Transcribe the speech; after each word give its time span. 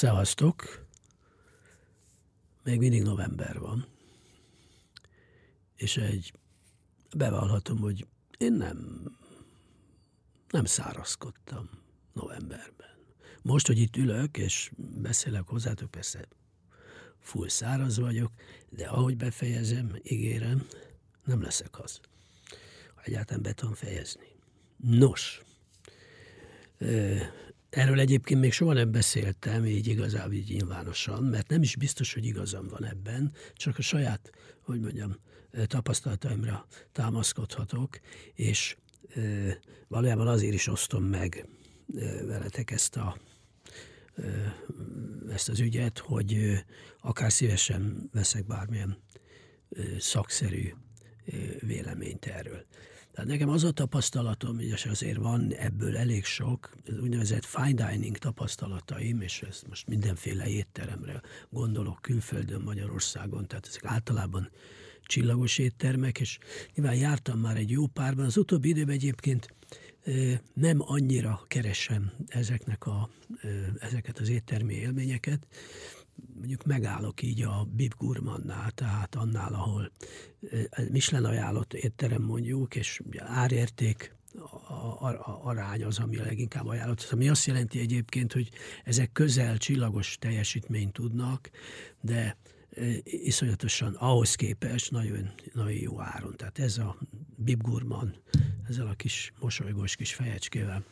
Szevasztok! 0.00 0.86
Még 2.62 2.78
mindig 2.78 3.02
november 3.02 3.58
van. 3.58 3.86
És 5.76 5.96
egy, 5.96 6.32
bevallhatom, 7.16 7.78
hogy 7.78 8.06
én 8.38 8.52
nem, 8.52 9.02
nem 10.50 10.64
szárazkodtam 10.64 11.70
novemberben. 12.12 12.96
Most, 13.42 13.66
hogy 13.66 13.78
itt 13.78 13.96
ülök, 13.96 14.36
és 14.36 14.70
beszélek 14.76 15.46
hozzátok, 15.46 15.90
persze 15.90 16.28
full 17.18 17.48
száraz 17.48 17.98
vagyok, 17.98 18.32
de 18.68 18.86
ahogy 18.86 19.16
befejezem, 19.16 19.96
ígérem, 20.02 20.66
nem 21.24 21.42
leszek 21.42 21.78
az. 21.78 22.00
Egyáltalán 23.04 23.42
be 23.42 23.52
tudom 23.52 23.74
fejezni. 23.74 24.28
Nos, 24.76 25.42
Erről 27.70 28.00
egyébként 28.00 28.40
még 28.40 28.52
soha 28.52 28.72
nem 28.72 28.90
beszéltem, 28.90 29.64
így 29.64 29.86
igazából 29.86 30.32
így 30.32 30.48
nyilvánosan, 30.48 31.22
mert 31.22 31.48
nem 31.48 31.62
is 31.62 31.76
biztos, 31.76 32.14
hogy 32.14 32.24
igazam 32.24 32.66
van 32.68 32.84
ebben, 32.84 33.32
csak 33.54 33.78
a 33.78 33.82
saját, 33.82 34.30
hogy 34.60 34.80
mondjam, 34.80 35.16
tapasztalataimra 35.66 36.66
támaszkodhatok, 36.92 38.00
és 38.34 38.76
e, 39.14 39.20
valójában 39.88 40.28
azért 40.28 40.54
is 40.54 40.66
osztom 40.66 41.04
meg 41.04 41.48
e, 41.96 42.24
veletek 42.24 42.70
ezt 42.70 42.96
a 42.96 43.16
ezt 45.30 45.48
az 45.48 45.60
ügyet, 45.60 45.98
hogy 45.98 46.64
akár 47.00 47.32
szívesen 47.32 48.08
veszek 48.12 48.46
bármilyen 48.46 48.98
szakszerű 49.98 50.72
véleményt 51.60 52.26
erről. 52.26 52.64
Tehát 53.20 53.34
nekem 53.34 53.54
az 53.54 53.64
a 53.64 53.70
tapasztalatom, 53.70 54.58
és 54.58 54.86
azért 54.86 55.16
van 55.16 55.52
ebből 55.52 55.96
elég 55.96 56.24
sok, 56.24 56.70
az 56.86 56.98
úgynevezett 57.00 57.44
fine 57.44 57.90
dining 57.90 58.18
tapasztalataim, 58.18 59.20
és 59.20 59.42
ezt 59.48 59.68
most 59.68 59.86
mindenféle 59.86 60.46
étteremre 60.46 61.20
gondolok 61.50 61.98
külföldön, 62.00 62.60
Magyarországon, 62.60 63.46
tehát 63.46 63.66
ezek 63.66 63.84
általában 63.84 64.50
csillagos 65.02 65.58
éttermek, 65.58 66.20
és 66.20 66.38
nyilván 66.74 66.94
jártam 66.94 67.38
már 67.38 67.56
egy 67.56 67.70
jó 67.70 67.86
párban. 67.86 68.24
Az 68.24 68.36
utóbbi 68.36 68.68
időben 68.68 68.94
egyébként 68.94 69.54
nem 70.54 70.76
annyira 70.78 71.44
keresem 71.48 72.12
ezeknek 72.26 72.86
a, 72.86 73.10
ezeket 73.78 74.18
az 74.18 74.28
éttermi 74.28 74.74
élményeket, 74.74 75.46
mondjuk 76.34 76.64
megállok 76.64 77.22
így 77.22 77.42
a 77.42 77.66
Bib 77.72 77.92
Gurmannál, 77.98 78.70
tehát 78.70 79.14
annál, 79.14 79.54
ahol 79.54 79.92
Michelin 80.90 81.26
ajánlott 81.26 81.74
étterem 81.74 82.22
mondjuk, 82.22 82.74
és 82.74 83.00
árérték 83.18 84.14
a, 84.68 85.06
a, 85.06 85.40
arány 85.44 85.84
az, 85.84 85.98
ami 85.98 86.16
a 86.16 86.24
leginkább 86.24 86.66
ajánlott. 86.66 87.08
Ami 87.10 87.28
azt 87.28 87.46
jelenti 87.46 87.80
egyébként, 87.80 88.32
hogy 88.32 88.50
ezek 88.84 89.12
közel 89.12 89.56
csillagos 89.56 90.16
teljesítményt 90.18 90.92
tudnak, 90.92 91.50
de 92.00 92.36
iszonyatosan 93.04 93.94
ahhoz 93.94 94.34
képest 94.34 94.90
nagyon, 94.90 95.30
nagyon 95.52 95.78
jó 95.78 96.00
áron. 96.00 96.36
Tehát 96.36 96.58
ez 96.58 96.78
a 96.78 96.96
Bib 97.36 97.62
Gurman, 97.62 98.14
ezzel 98.68 98.86
a 98.86 98.94
kis 98.94 99.32
mosolygós 99.40 99.96
kis 99.96 100.14
fejecskével 100.14 100.84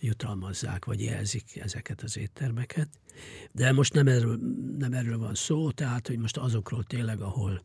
jutalmazzák, 0.00 0.84
vagy 0.84 1.00
jelzik 1.02 1.56
ezeket 1.56 2.02
az 2.02 2.16
éttermeket. 2.16 2.88
De 3.52 3.72
most 3.72 3.92
nem 3.92 4.06
erről, 4.06 4.38
nem 4.78 4.92
erről 4.92 5.18
van 5.18 5.34
szó, 5.34 5.70
tehát 5.70 6.06
hogy 6.06 6.18
most 6.18 6.36
azokról 6.36 6.84
tényleg, 6.84 7.20
ahol, 7.20 7.62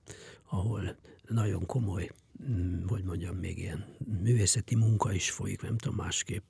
ahol 0.50 0.96
nagyon 1.28 1.66
komoly, 1.66 2.10
mm, 2.50 2.88
hogy 2.88 3.04
mondjam, 3.04 3.36
még 3.36 3.58
ilyen 3.58 3.86
művészeti 4.22 4.76
munka 4.76 5.14
is 5.14 5.32
folyik, 5.32 5.62
nem 5.62 5.78
tudom 5.78 5.96
másképp 5.96 6.50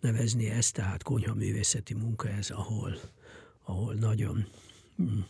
nevezni 0.00 0.50
ezt, 0.50 0.74
tehát 0.74 1.02
konyha 1.02 1.34
művészeti 1.34 1.94
munka 1.94 2.28
ez, 2.28 2.50
ahol, 2.50 2.96
ahol 3.64 3.94
nagyon, 3.94 4.46
mm, 5.02 5.20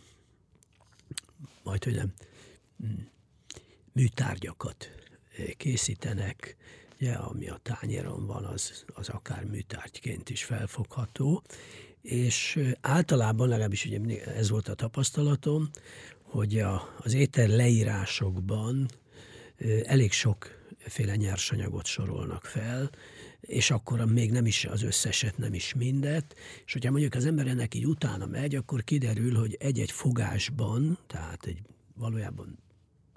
majd 1.63 1.85
hogy 1.85 1.95
nem, 1.95 2.13
mm, 2.85 3.03
műtárgyakat 3.93 4.91
készítenek, 5.57 6.57
ugye, 7.03 7.13
ami 7.13 7.49
a 7.49 7.61
tányéron 7.63 8.27
van, 8.27 8.45
az, 8.45 8.85
az 8.95 9.09
akár 9.09 9.45
műtárgyként 9.45 10.31
is 10.31 10.45
felfogható, 10.45 11.43
és 12.03 12.59
általában, 12.81 13.49
legalábbis 13.49 13.85
ugye 13.85 14.25
ez 14.25 14.51
volt 14.51 14.69
a 14.69 14.75
tapasztalatom, 14.75 15.71
hogy 16.23 16.59
a, 16.59 16.95
az 16.99 17.15
étel 17.15 17.49
leírásokban 17.49 18.89
elég 19.85 20.13
sokféle 20.13 21.17
nyersanyagot 21.17 21.87
sorolnak 21.87 22.45
fel, 22.45 22.91
és 23.41 23.71
akkor 23.71 24.05
még 24.05 24.31
nem 24.31 24.47
is 24.47 24.65
az 24.65 24.83
összeset, 24.83 25.39
nem 25.39 25.55
is 25.55 25.75
mindet, 25.75 26.35
és 26.65 26.73
hogyha 26.73 26.91
mondjuk 26.91 27.15
az 27.15 27.27
ember 27.27 27.47
ennek 27.47 27.75
így 27.75 27.87
utána 27.87 28.27
megy, 28.27 28.55
akkor 28.55 28.85
kiderül, 28.85 29.35
hogy 29.35 29.57
egy-egy 29.61 29.91
fogásban, 29.91 30.99
tehát 31.07 31.47
egy 31.47 31.59
valójában 31.95 32.59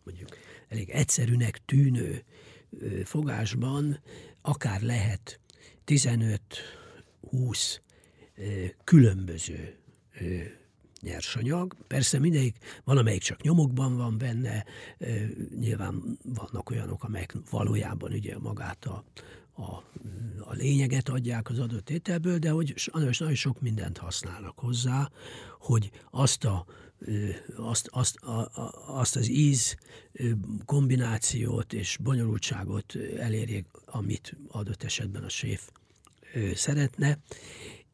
mondjuk 0.03 0.29
elég 0.69 0.89
egyszerűnek 0.89 1.61
tűnő 1.65 2.23
fogásban 3.03 3.99
akár 4.41 4.81
lehet 4.81 5.39
15-20 5.85 7.79
különböző 8.83 9.75
nyersanyag. 11.01 11.75
Persze 11.87 12.19
mindegyik, 12.19 12.57
valamelyik 12.83 13.21
csak 13.21 13.41
nyomokban 13.41 13.97
van 13.97 14.17
benne, 14.17 14.65
nyilván 15.59 16.17
vannak 16.23 16.69
olyanok, 16.69 17.03
amelyek 17.03 17.33
valójában 17.49 18.11
ugye 18.11 18.37
magát 18.37 18.85
a, 18.85 19.03
a, 19.55 19.71
a 20.39 20.53
lényeget 20.53 21.09
adják 21.09 21.49
az 21.49 21.59
adott 21.59 21.89
ételből, 21.89 22.37
de 22.37 22.49
hogy 22.49 22.91
nagyon 22.93 23.35
sok 23.35 23.61
mindent 23.61 23.97
használnak 23.97 24.59
hozzá, 24.59 25.09
hogy 25.59 25.91
azt 26.11 26.43
a 26.43 26.65
azt, 27.57 27.87
azt, 27.91 28.15
a, 28.15 28.51
azt 28.87 29.15
az 29.15 29.29
íz 29.29 29.77
kombinációt 30.65 31.73
és 31.73 31.97
bonyolultságot 32.01 32.95
elérjék, 33.17 33.65
amit 33.85 34.35
adott 34.47 34.83
esetben 34.83 35.23
a 35.23 35.29
séf 35.29 35.69
szeretne, 36.55 37.17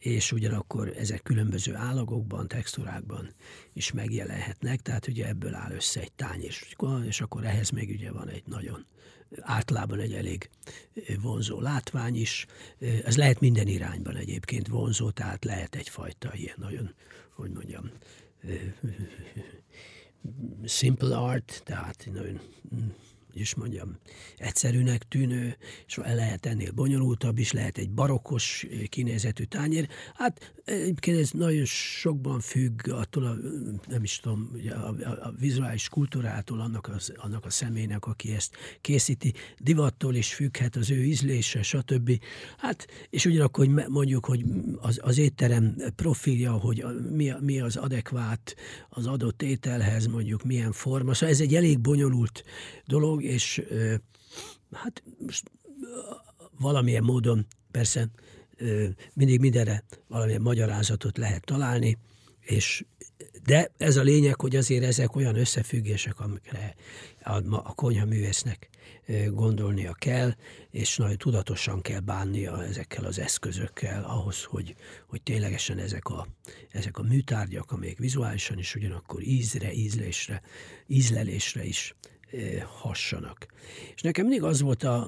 és 0.01 0.31
ugyanakkor 0.31 0.93
ezek 0.97 1.23
különböző 1.23 1.75
állagokban, 1.75 2.47
textúrákban 2.47 3.33
is 3.73 3.91
megjelenhetnek, 3.91 4.81
tehát 4.81 5.07
ugye 5.07 5.27
ebből 5.27 5.55
áll 5.55 5.71
össze 5.71 5.99
egy 5.99 6.11
tány, 6.11 6.41
és, 6.41 6.75
és 7.05 7.21
akkor 7.21 7.45
ehhez 7.45 7.69
még 7.69 7.89
ugye 7.89 8.11
van 8.11 8.29
egy 8.29 8.43
nagyon 8.45 8.85
általában 9.41 9.99
egy 9.99 10.13
elég 10.13 10.49
vonzó 11.21 11.59
látvány 11.59 12.15
is. 12.15 12.45
Ez 13.05 13.17
lehet 13.17 13.39
minden 13.39 13.67
irányban 13.67 14.15
egyébként 14.15 14.67
vonzó, 14.67 15.09
tehát 15.09 15.45
lehet 15.45 15.75
egyfajta 15.75 16.33
ilyen 16.33 16.57
nagyon, 16.57 16.93
hogy 17.35 17.51
mondjam, 17.51 17.91
simple 20.65 21.17
art, 21.17 21.61
tehát 21.65 22.09
nagyon 22.13 22.39
is 23.33 23.55
mondjam, 23.55 23.97
egyszerűnek 24.37 25.03
tűnő, 25.07 25.57
és 25.87 25.95
lehet 25.95 26.45
ennél 26.45 26.71
bonyolultabb 26.71 27.37
is, 27.37 27.51
lehet 27.51 27.77
egy 27.77 27.89
barokkos 27.89 28.67
kinézetű 28.89 29.43
tányér. 29.43 29.87
Hát 30.13 30.53
egyébként 30.65 31.19
ez 31.19 31.31
nagyon 31.31 31.65
sokban 31.65 32.39
függ 32.39 32.89
attól 32.89 33.25
a, 33.25 33.35
nem 33.87 34.03
is 34.03 34.19
tudom, 34.19 34.51
a, 34.69 34.73
a, 34.73 35.17
a 35.21 35.33
vizuális 35.39 35.89
kultúrától, 35.89 36.59
annak, 36.59 36.87
az, 36.87 37.13
annak 37.15 37.45
a 37.45 37.49
személynek, 37.49 38.05
aki 38.05 38.33
ezt 38.33 38.55
készíti, 38.81 39.33
divattól 39.57 40.15
is 40.15 40.33
függhet 40.33 40.75
az 40.75 40.91
ő 40.91 41.03
ízlése, 41.03 41.61
stb. 41.61 42.19
Hát, 42.57 42.87
és 43.09 43.25
ugyanakkor 43.25 43.65
hogy 43.65 43.87
mondjuk, 43.87 44.25
hogy 44.25 44.43
az, 44.79 44.99
az 45.03 45.17
étterem 45.17 45.75
profilja, 45.95 46.51
hogy 46.51 46.85
mi, 47.11 47.31
mi 47.39 47.59
az 47.59 47.75
adekvát 47.75 48.55
az 48.89 49.07
adott 49.07 49.41
ételhez, 49.41 50.07
mondjuk 50.07 50.43
milyen 50.43 50.71
forma. 50.71 51.13
Szóval 51.13 51.29
ez 51.29 51.41
egy 51.41 51.55
elég 51.55 51.79
bonyolult 51.79 52.43
dolog, 52.85 53.20
és 53.23 53.61
hát 54.71 55.03
most 55.17 55.51
valamilyen 56.59 57.03
módon 57.03 57.45
persze 57.71 58.09
mindig 59.13 59.39
mindenre 59.39 59.83
valamilyen 60.07 60.41
magyarázatot 60.41 61.17
lehet 61.17 61.45
találni, 61.45 61.97
és 62.39 62.85
de 63.43 63.71
ez 63.77 63.97
a 63.97 64.01
lényeg, 64.01 64.41
hogy 64.41 64.55
azért 64.55 64.83
ezek 64.83 65.15
olyan 65.15 65.35
összefüggések, 65.35 66.19
amikre 66.19 66.75
a, 67.23 67.35
a 67.49 67.73
konyha 67.73 68.05
művésznek 68.05 68.69
gondolnia 69.29 69.93
kell, 69.93 70.35
és 70.69 70.97
nagyon 70.97 71.17
tudatosan 71.17 71.81
kell 71.81 71.99
bánnia 71.99 72.63
ezekkel 72.63 73.05
az 73.05 73.19
eszközökkel 73.19 74.03
ahhoz, 74.03 74.43
hogy, 74.43 74.75
hogy 75.07 75.21
ténylegesen 75.21 75.77
ezek 75.77 76.09
a, 76.09 76.27
ezek 76.71 76.97
a 76.97 77.03
műtárgyak, 77.03 77.71
amelyek 77.71 77.97
vizuálisan 77.97 78.57
is 78.57 78.75
ugyanakkor 78.75 79.21
ízre, 79.21 79.73
ízlésre, 79.73 80.41
ízlelésre 80.87 81.63
is 81.63 81.95
hassanak. 82.65 83.45
És 83.95 84.01
nekem 84.01 84.25
mindig 84.25 84.43
az 84.43 84.61
volt 84.61 84.83
a, 84.83 85.07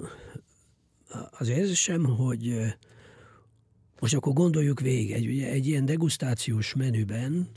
az 1.31 1.49
érzésem, 1.49 2.05
hogy 2.05 2.73
most 3.99 4.13
akkor 4.15 4.33
gondoljuk 4.33 4.79
végig, 4.79 5.11
egy, 5.11 5.27
ugye, 5.27 5.49
egy 5.49 5.67
ilyen 5.67 5.85
degustációs 5.85 6.73
menüben, 6.73 7.49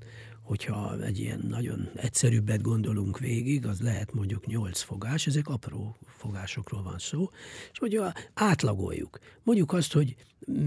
hogyha 0.43 1.03
egy 1.03 1.19
ilyen 1.19 1.45
nagyon 1.49 1.91
egyszerűbbet 1.95 2.63
gondolunk 2.63 3.19
végig, 3.19 3.67
az 3.67 3.81
lehet 3.81 4.13
mondjuk 4.13 4.47
8 4.47 4.81
fogás, 4.81 5.27
ezek 5.27 5.49
apró 5.49 5.97
fogásokról 6.07 6.83
van 6.83 6.99
szó, 6.99 7.31
és 7.73 7.81
mondjuk 7.81 8.13
átlagoljuk. 8.35 9.19
Mondjuk 9.43 9.73
azt, 9.73 9.93
hogy 9.93 10.15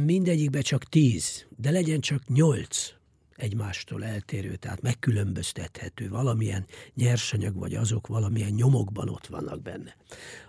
mindegyikbe 0.06 0.62
csak 0.62 0.84
10, 0.84 1.46
de 1.58 1.72
legyen 1.72 2.00
csak 2.00 2.28
8 2.28 2.99
egymástól 3.40 4.06
eltérő, 4.06 4.56
tehát 4.56 4.82
megkülönböztethető, 4.82 6.10
valamilyen 6.10 6.66
nyersanyag, 6.96 7.56
vagy 7.56 7.76
azok 7.76 8.08
valamilyen 8.08 8.52
nyomokban 8.52 9.10
ott 9.10 9.28
vannak 9.28 9.62
benne. 9.62 9.96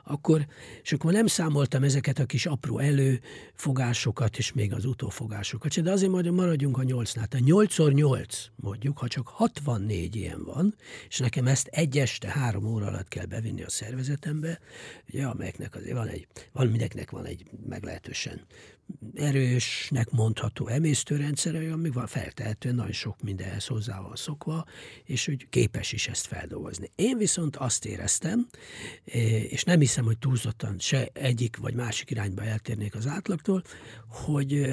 Akkor, 0.05 0.47
és 0.83 0.93
akkor 0.93 1.13
nem 1.13 1.27
számoltam 1.27 1.83
ezeket 1.83 2.19
a 2.19 2.25
kis 2.25 2.47
apró 2.47 2.79
előfogásokat, 2.79 4.39
és 4.39 4.53
még 4.53 4.73
az 4.73 4.85
utófogásokat, 4.85 5.83
de 5.83 5.91
azért 5.91 6.11
majd 6.11 6.31
maradjunk 6.31 6.79
a 6.79 6.83
nyolcnál. 6.83 7.27
Tehát 7.27 7.47
8 7.47 7.79
nyolc, 7.93 8.47
mondjuk, 8.57 8.99
ha 8.99 9.09
csak 9.09 9.29
64 9.29 10.17
ilyen 10.17 10.45
van, 10.45 10.75
és 11.09 11.19
nekem 11.19 11.47
ezt 11.47 11.67
egy 11.67 11.99
este 11.99 12.29
három 12.29 12.65
óra 12.65 12.87
alatt 12.87 13.09
kell 13.09 13.27
bevinni 13.27 13.63
a 13.63 13.71
szervezetembe, 13.71 14.61
ugye, 15.09 15.27
amelyeknek 15.27 15.75
azért 15.75 15.97
van 15.97 16.09
egy, 16.09 16.27
van 16.53 16.67
mindenkinek 16.67 17.11
van 17.11 17.25
egy 17.25 17.45
meglehetősen 17.69 18.41
erősnek 19.15 20.11
mondható 20.11 20.67
emésztőrendszere, 20.67 21.73
amíg 21.73 21.93
van 21.93 22.07
feltehetően 22.07 22.75
nagyon 22.75 22.93
sok 22.93 23.23
mindenhez 23.23 23.67
hozzá 23.67 24.01
van 24.01 24.17
szokva, 24.17 24.65
és 25.05 25.27
hogy 25.27 25.49
képes 25.49 25.93
is 25.93 26.09
ezt 26.09 26.27
feldolgozni. 26.27 26.91
Én 26.95 27.19
viszont 27.19 27.57
azt 27.57 27.85
éreztem, 27.85 28.49
és 29.49 29.65
nem 29.65 29.81
hiszem, 29.81 30.05
hogy 30.05 30.19
túlzottan 30.19 30.79
se 30.79 31.09
egyik 31.13 31.57
vagy 31.57 31.75
másik 31.75 32.11
irányba 32.11 32.43
eltérnék 32.43 32.95
az 32.95 33.07
átlagtól, 33.07 33.63
hogy, 34.09 34.67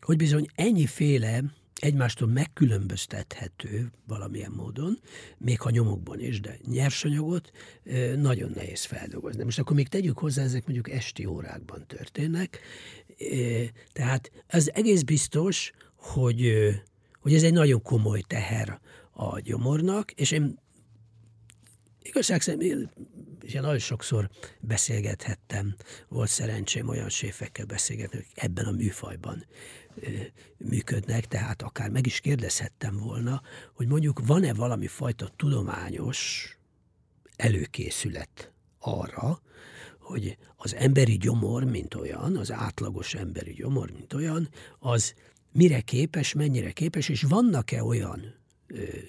hogy 0.00 0.16
bizony 0.16 0.46
ennyiféle 0.54 1.42
egymástól 1.80 2.28
megkülönböztethető 2.28 3.90
valamilyen 4.06 4.50
módon, 4.50 5.00
még 5.38 5.60
ha 5.60 5.70
nyomokban 5.70 6.20
is, 6.20 6.40
de 6.40 6.58
nyersanyagot 6.66 7.50
nagyon 8.16 8.50
nehéz 8.54 8.84
feldolgozni. 8.84 9.44
Most 9.44 9.58
akkor 9.58 9.76
még 9.76 9.88
tegyük 9.88 10.18
hozzá, 10.18 10.42
ezek 10.42 10.64
mondjuk 10.64 10.90
esti 10.90 11.24
órákban 11.24 11.86
történnek, 11.86 12.60
tehát 13.92 14.30
ez 14.46 14.68
egész 14.72 15.02
biztos, 15.02 15.72
hogy, 15.96 16.52
hogy 17.20 17.34
ez 17.34 17.42
egy 17.42 17.52
nagyon 17.52 17.82
komoly 17.82 18.20
teher 18.20 18.80
a 19.12 19.40
gyomornak, 19.40 20.12
és 20.12 20.30
én 20.30 20.58
igazság 22.02 22.40
szerint 22.40 22.88
és 23.44 23.54
én 23.54 23.60
nagyon 23.60 23.78
sokszor 23.78 24.30
beszélgethettem, 24.60 25.74
volt 26.08 26.28
szerencsém 26.28 26.88
olyan 26.88 27.08
séfekkel 27.08 27.64
beszélgetni, 27.64 28.16
hogy 28.16 28.26
ebben 28.34 28.66
a 28.66 28.70
műfajban 28.70 29.46
működnek, 30.56 31.24
tehát 31.26 31.62
akár 31.62 31.90
meg 31.90 32.06
is 32.06 32.20
kérdezhettem 32.20 32.96
volna, 32.96 33.42
hogy 33.72 33.86
mondjuk 33.86 34.26
van-e 34.26 34.54
valami 34.54 34.86
fajta 34.86 35.28
tudományos 35.36 36.48
előkészület 37.36 38.52
arra, 38.78 39.40
hogy 39.98 40.38
az 40.56 40.74
emberi 40.74 41.16
gyomor, 41.16 41.64
mint 41.64 41.94
olyan, 41.94 42.36
az 42.36 42.52
átlagos 42.52 43.14
emberi 43.14 43.52
gyomor, 43.52 43.90
mint 43.90 44.12
olyan, 44.12 44.48
az 44.78 45.14
mire 45.52 45.80
képes, 45.80 46.32
mennyire 46.32 46.72
képes, 46.72 47.08
és 47.08 47.22
vannak-e 47.22 47.82
olyan 47.82 48.34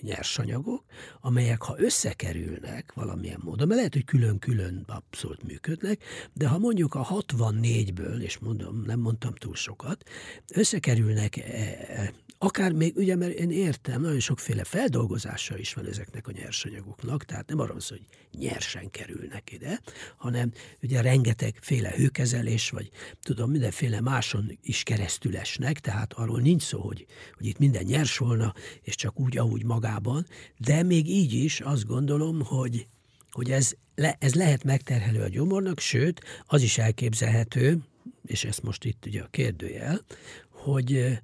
nyersanyagok, 0.01 0.83
amelyek 1.21 1.61
ha 1.61 1.75
összekerülnek 1.77 2.93
valamilyen 2.93 3.39
módon, 3.43 3.67
mert 3.67 3.79
lehet, 3.79 3.93
hogy 3.93 4.05
külön-külön 4.05 4.83
abszolút 4.87 5.43
működnek, 5.43 6.03
de 6.33 6.47
ha 6.47 6.57
mondjuk 6.57 6.95
a 6.95 7.07
64-ből, 7.07 8.19
és 8.21 8.37
mondom, 8.37 8.83
nem 8.85 8.99
mondtam 8.99 9.35
túl 9.35 9.55
sokat, 9.55 10.03
összekerülnek 10.53 11.39
Akár 12.37 12.71
még, 12.71 12.97
ugye, 12.97 13.15
mert 13.15 13.31
én 13.31 13.51
értem, 13.51 14.01
nagyon 14.01 14.19
sokféle 14.19 14.63
feldolgozása 14.63 15.57
is 15.57 15.73
van 15.73 15.85
ezeknek 15.85 16.27
a 16.27 16.31
nyersanyagoknak, 16.31 17.23
tehát 17.23 17.47
nem 17.47 17.59
arról 17.59 17.79
szól, 17.79 17.97
hogy 17.97 18.39
nyersen 18.41 18.91
kerülnek 18.91 19.51
ide, 19.51 19.81
hanem 20.17 20.51
ugye 20.81 21.01
rengetegféle 21.01 21.89
hőkezelés, 21.89 22.69
vagy 22.69 22.89
tudom, 23.21 23.51
mindenféle 23.51 24.01
máson 24.01 24.57
is 24.61 24.83
keresztül 24.83 25.37
esnek, 25.37 25.79
tehát 25.79 26.13
arról 26.13 26.39
nincs 26.39 26.61
szó, 26.61 26.81
hogy, 26.81 27.05
hogy 27.37 27.45
itt 27.45 27.57
minden 27.57 27.83
nyers 27.83 28.17
volna, 28.17 28.53
és 28.81 28.95
csak 28.95 29.19
úgy, 29.19 29.37
ahogy 29.37 29.63
magában, 29.63 30.25
de 30.57 30.83
még 30.83 31.09
így 31.09 31.33
is 31.33 31.61
azt 31.61 31.85
gondolom, 31.85 32.41
hogy, 32.41 32.87
hogy 33.31 33.51
ez, 33.51 33.73
le, 33.95 34.15
ez 34.19 34.33
lehet 34.33 34.63
megterhelő 34.63 35.21
a 35.21 35.29
gyomornak, 35.29 35.79
sőt, 35.79 36.21
az 36.45 36.61
is 36.61 36.77
elképzelhető, 36.77 37.79
és 38.25 38.43
ez 38.43 38.57
most 38.57 38.83
itt 38.83 39.05
ugye 39.05 39.21
a 39.21 39.27
kérdőjel, 39.31 40.01
hogy, 40.49 41.19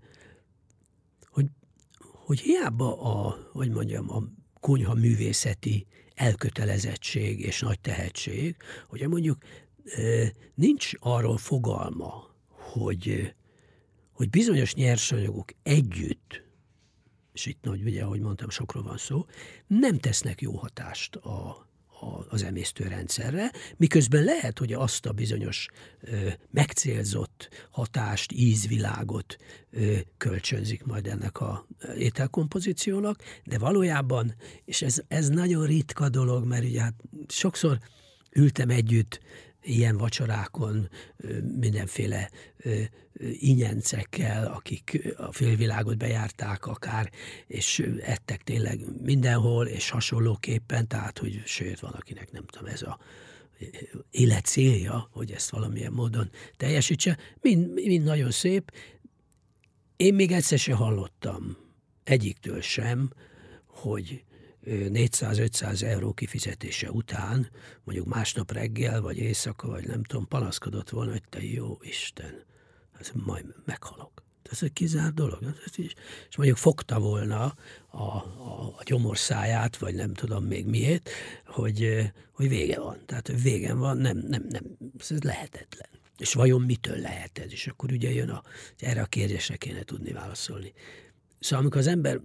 hogy 2.26 2.40
hiába 2.40 3.02
a, 3.02 3.38
hogy 3.52 3.70
mondjam, 3.70 4.12
a 4.12 4.24
konyha 4.60 4.94
művészeti 4.94 5.88
elkötelezettség 6.16 7.40
és 7.40 7.60
nagy 7.60 7.80
tehetség, 7.80 8.56
hogy 8.88 9.08
mondjuk 9.08 9.38
nincs 10.56 10.92
arról 11.00 11.38
fogalma, 11.38 12.36
hogy, 12.48 13.34
hogy 14.12 14.30
bizonyos 14.30 14.74
nyersanyagok 14.74 15.52
együtt, 15.64 16.44
és 17.34 17.46
itt 17.46 17.64
nagy, 17.64 17.84
ugye, 17.84 18.04
ahogy 18.04 18.20
mondtam, 18.20 18.50
sokról 18.50 18.84
van 18.84 18.98
szó, 18.98 19.26
nem 19.68 19.98
tesznek 19.98 20.42
jó 20.42 20.56
hatást 20.56 21.16
a, 21.16 21.70
az 22.30 22.44
emésztőrendszerre, 22.44 23.52
miközben 23.78 24.24
lehet, 24.24 24.60
hogy 24.60 24.74
azt 24.74 25.06
a 25.06 25.12
bizonyos 25.12 25.68
ö, 26.02 26.30
megcélzott 26.52 27.50
hatást, 27.72 28.32
ízvilágot 28.32 29.38
ö, 29.72 29.98
kölcsönzik 30.18 30.84
majd 30.84 31.08
ennek 31.08 31.40
a 31.40 31.68
ételkompozíciónak, 31.98 33.24
de 33.44 33.58
valójában, 33.58 34.36
és 34.66 34.82
ez, 34.82 35.02
ez 35.08 35.30
nagyon 35.30 35.66
ritka 35.66 36.10
dolog, 36.10 36.46
mert 36.46 36.64
ugye 36.64 36.82
hát 36.82 36.96
sokszor 37.28 37.78
ültem 38.32 38.70
együtt 38.70 39.20
ilyen 39.64 39.98
vacsorákon 39.98 40.90
mindenféle 41.60 42.30
inyencekkel, 43.40 44.48
akik 44.48 45.14
a 45.18 45.32
félvilágot 45.32 45.98
bejárták 45.98 46.66
akár, 46.66 47.12
és 47.48 47.80
ettek 48.02 48.44
tényleg 48.44 48.80
mindenhol, 49.02 49.68
és 49.68 49.90
hasonlóképpen, 49.90 50.88
tehát, 50.88 51.18
hogy 51.18 51.42
sőt, 51.46 51.80
van, 51.80 51.92
akinek 51.92 52.32
nem 52.32 52.46
tudom, 52.46 52.68
ez 52.68 52.82
a 52.82 53.00
élet 54.12 54.46
célja, 54.46 55.10
hogy 55.12 55.32
ezt 55.32 55.50
valamilyen 55.50 55.92
módon 55.92 56.30
teljesítse, 56.58 57.18
mind, 57.42 57.74
mind 57.74 58.04
nagyon 58.04 58.32
szép. 58.32 58.72
Én 59.96 60.14
még 60.14 60.32
egyszer 60.32 60.60
se 60.60 60.74
hallottam 60.74 61.58
egyiktől 62.04 62.62
sem, 62.62 63.12
hogy 63.66 64.24
400-500 64.66 65.82
euró 65.82 66.14
kifizetése 66.14 66.92
után, 66.92 67.50
mondjuk 67.84 68.08
másnap 68.08 68.52
reggel, 68.52 69.02
vagy 69.02 69.18
éjszaka, 69.18 69.68
vagy 69.68 69.88
nem 69.88 70.04
tudom, 70.04 70.28
panaszkodott 70.28 70.90
volna, 70.90 71.12
hogy 71.12 71.24
te 71.30 71.44
jó 71.44 71.78
Isten, 71.82 72.44
ez 73.00 73.12
majd 73.14 73.46
meghalok. 73.66 74.24
Ez 74.52 74.64
egy 74.64 74.74
kizárt 74.74 75.14
dolog. 75.14 75.56
És 76.28 76.38
mondjuk 76.38 76.58
fogta 76.58 77.00
volna 77.00 77.56
a, 77.88 77.98
a, 77.98 78.76
a 78.78 78.84
gyomorszáját, 78.84 79.78
vagy 79.78 79.96
nem 79.96 80.14
tudom 80.14 80.44
még 80.44 80.66
miért, 80.66 81.10
hogy, 81.46 82.12
hogy 82.32 82.50
vége 82.50 82.80
van. 82.80 82.98
Tehát 83.06 83.42
vége 83.42 83.74
van, 83.74 83.98
nem, 83.98 84.18
nem, 84.18 84.46
nem, 84.50 84.64
ez 84.98 85.22
lehetetlen. 85.22 85.90
És 86.18 86.34
vajon 86.34 86.62
mitől 86.62 86.98
lehet 86.98 87.38
ez? 87.38 87.52
És 87.52 87.68
akkor 87.68 87.92
ugye 87.92 88.12
jön 88.12 88.30
a, 88.30 88.44
erre 88.78 89.02
a 89.02 89.06
kérdésre 89.06 89.56
kéne 89.56 89.84
tudni 89.84 90.12
válaszolni. 90.12 90.74
Szóval 91.40 91.60
amikor 91.60 91.80
az 91.82 91.88
ember 91.88 92.20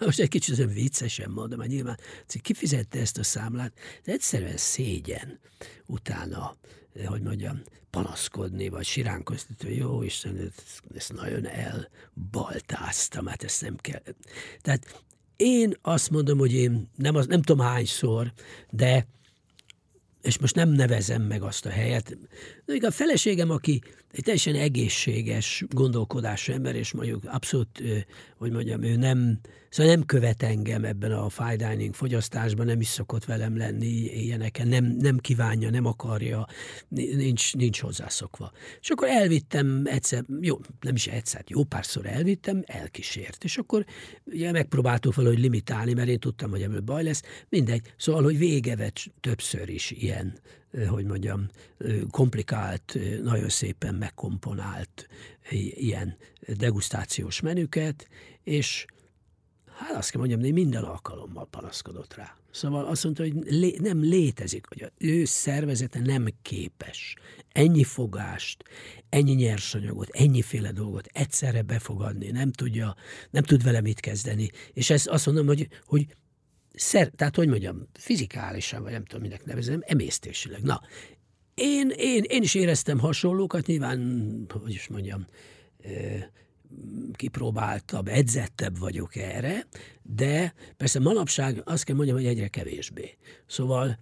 most 0.00 0.20
egy 0.20 0.28
kicsit 0.28 0.72
viccesen 0.72 1.30
mondom, 1.30 1.58
mert 1.58 1.70
nyilván 1.70 1.98
kifizette 2.42 3.00
ezt 3.00 3.18
a 3.18 3.22
számlát, 3.22 3.72
de 4.04 4.12
egyszerűen 4.12 4.56
szégyen 4.56 5.40
utána, 5.86 6.56
hogy 7.06 7.22
mondjam, 7.22 7.62
panaszkodni, 7.90 8.68
vagy 8.68 8.84
siránkozni, 8.84 9.54
hogy 9.62 9.76
jó 9.76 10.02
Isten, 10.02 10.52
ezt 10.94 11.12
nagyon 11.12 11.46
elbaltáztam, 11.46 13.26
hát 13.26 13.42
ezt 13.42 13.60
nem 13.60 13.76
kell. 13.76 14.02
Tehát 14.60 15.04
én 15.36 15.76
azt 15.82 16.10
mondom, 16.10 16.38
hogy 16.38 16.52
én 16.52 16.90
nem, 16.96 17.14
az, 17.14 17.26
nem 17.26 17.42
tudom 17.42 17.66
hányszor, 17.66 18.32
de 18.70 19.06
és 20.26 20.38
most 20.38 20.54
nem 20.54 20.68
nevezem 20.68 21.22
meg 21.22 21.42
azt 21.42 21.66
a 21.66 21.70
helyet. 21.70 22.18
De 22.64 22.86
a 22.86 22.90
feleségem, 22.90 23.50
aki 23.50 23.80
egy 24.12 24.22
teljesen 24.22 24.54
egészséges 24.54 25.64
gondolkodású 25.68 26.52
ember, 26.52 26.74
és 26.74 26.92
mondjuk 26.92 27.24
abszolút, 27.24 27.82
hogy 28.36 28.52
mondjam, 28.52 28.82
ő 28.82 28.96
nem, 28.96 29.38
szóval 29.68 29.92
nem 29.94 30.04
követ 30.04 30.42
engem 30.42 30.84
ebben 30.84 31.12
a 31.12 31.28
fine 31.28 31.56
dining 31.56 31.94
fogyasztásban, 31.94 32.66
nem 32.66 32.80
is 32.80 32.86
szokott 32.86 33.24
velem 33.24 33.56
lenni 33.56 33.86
ilyeneken, 33.86 34.68
nem, 34.68 34.84
nem 34.84 35.18
kívánja, 35.18 35.70
nem 35.70 35.84
akarja, 35.86 36.46
nincs, 36.88 37.54
nincs 37.54 37.80
hozzászokva. 37.80 38.52
És 38.80 38.90
akkor 38.90 39.08
elvittem 39.08 39.82
egyszer, 39.84 40.24
jó, 40.40 40.58
nem 40.80 40.94
is 40.94 41.06
egyszer, 41.06 41.44
jó 41.46 41.64
párszor 41.64 42.06
elvittem, 42.06 42.62
elkísért. 42.66 43.44
És 43.44 43.56
akkor 43.56 43.84
ugye 44.24 44.52
megpróbáltuk 44.52 45.14
valahogy 45.14 45.38
limitálni, 45.38 45.92
mert 45.92 46.08
én 46.08 46.18
tudtam, 46.18 46.50
hogy 46.50 46.62
ebből 46.62 46.80
baj 46.80 47.02
lesz, 47.02 47.22
mindegy. 47.48 47.92
Szóval, 47.96 48.22
hogy 48.22 48.38
végevet 48.38 49.00
többször 49.20 49.68
is 49.68 49.90
ilyen 49.90 50.15
hogy 50.88 51.04
mondjam, 51.04 51.48
komplikált, 52.10 52.98
nagyon 53.22 53.48
szépen 53.48 53.94
megkomponált 53.94 55.08
ilyen 55.74 56.16
degustációs 56.56 57.40
menüket, 57.40 58.08
és 58.42 58.86
Hát 59.78 59.96
azt 59.96 60.10
kell 60.10 60.20
mondjam, 60.20 60.40
hogy 60.40 60.52
minden 60.52 60.82
alkalommal 60.82 61.46
panaszkodott 61.46 62.14
rá. 62.14 62.36
Szóval 62.50 62.84
azt 62.84 63.04
mondta, 63.04 63.22
hogy 63.22 63.34
lé, 63.44 63.76
nem 63.80 64.00
létezik, 64.02 64.66
hogy 64.68 64.82
az 64.82 64.90
ő 64.98 65.24
szervezete 65.24 66.00
nem 66.00 66.26
képes 66.42 67.16
ennyi 67.52 67.84
fogást, 67.84 68.64
ennyi 69.08 69.32
nyersanyagot, 69.32 70.08
ennyiféle 70.08 70.72
dolgot 70.72 71.06
egyszerre 71.12 71.62
befogadni, 71.62 72.30
nem 72.30 72.52
tudja, 72.52 72.94
nem 73.30 73.42
tud 73.42 73.62
vele 73.62 73.80
mit 73.80 74.00
kezdeni. 74.00 74.50
És 74.72 74.90
ezt 74.90 75.06
azt 75.06 75.26
mondom, 75.26 75.46
hogy, 75.46 75.68
hogy 75.86 76.06
szer, 76.76 77.10
tehát 77.16 77.36
hogy 77.36 77.48
mondjam, 77.48 77.88
fizikálisan, 77.92 78.82
vagy 78.82 78.92
nem 78.92 79.04
tudom, 79.04 79.22
minek 79.22 79.44
nevezem, 79.44 79.82
emésztésileg. 79.86 80.62
Na, 80.62 80.80
én, 81.54 81.92
én, 81.96 82.24
én 82.26 82.42
is 82.42 82.54
éreztem 82.54 82.98
hasonlókat, 82.98 83.66
nyilván, 83.66 84.46
hogy 84.62 84.72
is 84.72 84.88
mondjam, 84.88 85.26
kipróbáltabb, 87.12 88.08
edzettebb 88.08 88.78
vagyok 88.78 89.16
erre, 89.16 89.66
de 90.02 90.54
persze 90.76 91.00
manapság 91.00 91.62
azt 91.64 91.84
kell 91.84 91.96
mondjam, 91.96 92.16
hogy 92.16 92.26
egyre 92.26 92.48
kevésbé. 92.48 93.16
Szóval 93.46 93.98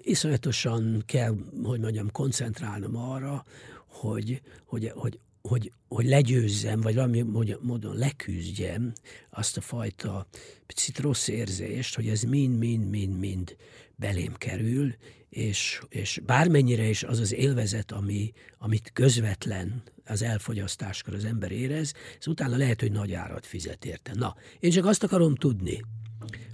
iszonyatosan 0.00 1.02
kell, 1.06 1.34
hogy 1.62 1.80
mondjam, 1.80 2.10
koncentrálnom 2.10 2.96
arra, 2.96 3.44
hogy, 3.86 4.42
hogy, 4.64 4.92
hogy, 4.94 5.18
hogy, 5.46 5.72
hogy 5.88 6.06
legyőzzem, 6.06 6.80
vagy 6.80 6.94
valami 6.94 7.22
módon 7.60 7.96
leküzdjem 7.96 8.92
azt 9.30 9.56
a 9.56 9.60
fajta 9.60 10.26
picit 10.66 10.98
rossz 10.98 11.28
érzést, 11.28 11.94
hogy 11.94 12.08
ez 12.08 12.22
mind-mind-mind-mind 12.22 13.56
belém 13.96 14.34
kerül, 14.34 14.94
és, 15.28 15.80
és 15.88 16.20
bármennyire 16.26 16.88
is 16.88 17.02
az 17.02 17.18
az 17.18 17.32
élvezet, 17.32 17.92
ami, 17.92 18.32
amit 18.58 18.90
közvetlen 18.92 19.82
az 20.04 20.22
elfogyasztáskor 20.22 21.14
az 21.14 21.24
ember 21.24 21.52
érez, 21.52 21.92
ez 22.18 22.26
utána 22.26 22.56
lehet, 22.56 22.80
hogy 22.80 22.92
nagy 22.92 23.12
árat 23.12 23.46
fizet 23.46 23.84
érte. 23.84 24.12
Na, 24.14 24.36
én 24.60 24.70
csak 24.70 24.84
azt 24.84 25.02
akarom 25.02 25.34
tudni, 25.34 25.80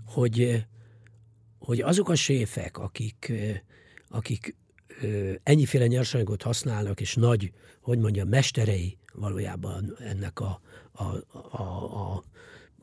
hogy, 0.04 0.64
hogy 1.58 1.80
azok 1.80 2.08
a 2.08 2.14
séfek, 2.14 2.78
akik, 2.78 3.32
akik 4.08 4.56
ennyiféle 5.42 5.86
nyersanyagot 5.86 6.42
használnak, 6.42 7.00
és 7.00 7.14
nagy, 7.14 7.52
hogy 7.80 7.98
mondjam, 7.98 8.28
mesterei 8.28 8.98
valójában 9.12 9.96
ennek 9.98 10.40
a, 10.40 10.60
a, 10.92 11.04
a, 11.38 11.62
a, 11.62 12.24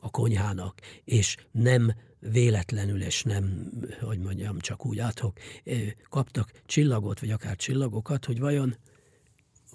a 0.00 0.10
konyhának, 0.10 0.80
és 1.04 1.36
nem 1.50 1.94
véletlenül, 2.18 3.02
és 3.02 3.22
nem, 3.22 3.70
hogy 4.00 4.18
mondjam, 4.18 4.58
csak 4.58 4.86
úgy 4.86 4.98
áthok, 4.98 5.38
kaptak 6.08 6.52
csillagot, 6.66 7.20
vagy 7.20 7.30
akár 7.30 7.56
csillagokat, 7.56 8.24
hogy 8.24 8.38
vajon 8.38 8.76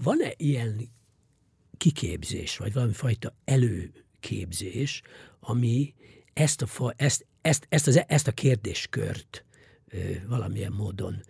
van-e 0.03 0.33
ilyen 0.37 0.89
kiképzés, 1.77 2.57
vagy 2.57 2.73
valami 2.73 2.93
fajta 2.93 3.35
előképzés, 3.45 5.01
ami 5.39 5.93
ezt 6.33 6.61
a, 6.61 6.65
fa, 6.65 6.93
ezt, 6.97 7.25
ezt, 7.41 7.65
ezt, 7.69 7.87
az, 7.87 8.03
ezt 8.07 8.27
a 8.27 8.31
kérdéskört 8.31 9.45
valamilyen 10.27 10.71
módon, 10.71 11.23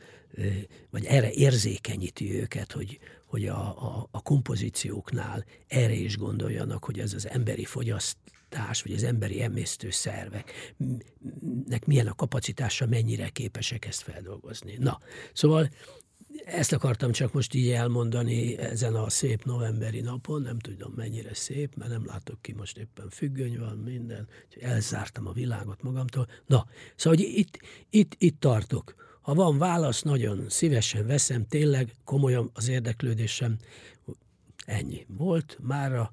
vagy 0.90 1.06
erre 1.06 1.32
érzékenyíti 1.32 2.40
őket, 2.40 2.72
hogy, 2.72 3.00
hogy 3.26 3.46
a, 3.48 3.60
a, 3.60 4.08
a 4.12 4.22
kompozícióknál 4.22 5.46
erre 5.68 5.94
is 5.94 6.18
gondoljanak, 6.18 6.84
hogy 6.86 7.00
ez 7.00 7.14
az 7.14 7.30
emberi 7.30 7.66
fogyasztás, 7.66 8.82
vagy 8.84 8.94
az 8.94 9.04
emberi 9.04 9.42
emésztő 9.42 9.90
szerveknek 9.90 11.86
milyen 11.86 12.08
a 12.08 12.14
kapacitása, 12.14 12.86
mennyire 12.86 13.30
képesek 13.30 13.86
ezt 13.86 14.02
feldolgozni. 14.02 14.76
Na, 14.80 15.00
szóval 15.34 15.70
ezt 16.46 16.74
akartam 16.74 17.12
csak 17.12 17.34
most 17.34 17.54
így 17.54 17.70
elmondani 17.70 18.58
ezen 18.58 18.96
a 18.96 19.10
szép 19.10 19.44
novemberi 19.44 20.02
napon, 20.02 20.42
nem 20.42 20.60
tudom 20.60 20.94
mennyire 20.96 21.34
szép, 21.34 21.76
mert 21.76 21.92
nem 21.92 22.06
látok 22.06 22.42
ki, 22.42 22.54
most 22.54 22.78
éppen 22.78 23.10
függöny 23.10 23.60
van, 23.60 23.78
minden, 23.78 24.28
elzártam 24.60 25.28
a 25.28 25.32
világot 25.32 25.82
magamtól. 25.82 26.28
Na, 26.46 26.66
szóval 26.96 27.20
hogy 27.20 27.38
itt, 27.38 27.60
itt, 27.90 28.16
itt 28.18 28.40
tartok. 28.40 29.05
Ha 29.26 29.34
van 29.34 29.58
válasz, 29.58 30.02
nagyon 30.02 30.46
szívesen 30.48 31.08
veszem, 31.08 31.46
tényleg 31.50 31.96
komolyan 32.04 32.50
az 32.54 32.68
érdeklődésem. 32.68 33.58
Ennyi 34.66 35.06
volt, 35.08 35.58
mára 35.62 36.12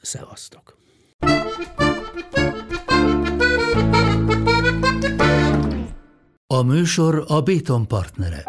szevasztok. 0.00 0.78
A 6.46 6.62
műsor 6.62 7.24
a 7.26 7.40
Béton 7.40 7.88
partnere. 7.88 8.44